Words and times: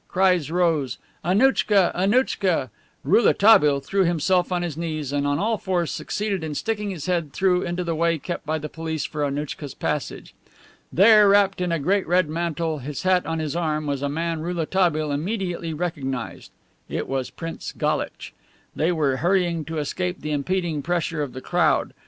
Cries 0.07 0.49
rose: 0.49 0.97
"Annouchka! 1.23 1.91
Annouchka!" 1.93 2.71
Rouletabille 3.03 3.81
threw 3.81 4.03
himself 4.03 4.51
on 4.51 4.63
his 4.63 4.75
knees 4.75 5.11
and 5.13 5.27
on 5.27 5.37
all 5.37 5.59
fours 5.59 5.91
succeeded 5.91 6.43
in 6.43 6.55
sticking 6.55 6.89
his 6.89 7.05
head 7.05 7.33
through 7.33 7.61
into 7.61 7.83
the 7.83 7.93
way 7.93 8.17
kept 8.17 8.43
by 8.43 8.57
the 8.57 8.67
police 8.67 9.05
for 9.05 9.23
Annouchka's 9.23 9.75
passage. 9.75 10.33
There, 10.91 11.29
wrapped 11.29 11.61
in 11.61 11.71
a 11.71 11.77
great 11.77 12.07
red 12.07 12.27
mantle, 12.29 12.79
his 12.79 13.03
hat 13.03 13.27
on 13.27 13.37
his 13.37 13.55
arm, 13.55 13.85
was 13.85 14.01
a 14.01 14.09
man 14.09 14.41
Rouletabille 14.41 15.11
immediately 15.11 15.71
recognized. 15.71 16.49
It 16.89 17.07
was 17.07 17.29
Prince 17.29 17.71
Galitch. 17.71 18.33
They 18.75 18.91
were 18.91 19.17
hurrying 19.17 19.65
to 19.65 19.77
escape 19.77 20.21
the 20.21 20.31
impending 20.31 20.81
pressure 20.81 21.21
of 21.21 21.33
the 21.33 21.41
crowd. 21.41 21.93